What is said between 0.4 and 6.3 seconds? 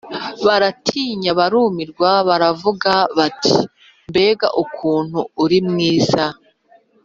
baratinya barumirwa baravugana bati Mbega ukuntu urimwiza